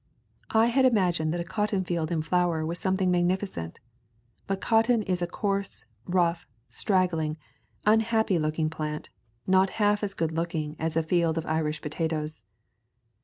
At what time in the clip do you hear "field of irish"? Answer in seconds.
11.03-11.83